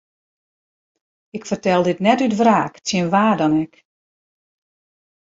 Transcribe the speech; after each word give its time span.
Ik 1.37 1.43
fertel 1.49 1.81
dit 1.87 1.99
net 2.07 2.19
út 2.25 2.37
wraak 2.39 2.75
tsjin 2.85 3.07
wa 3.13 3.25
dan 3.39 3.53
ek. 3.63 3.73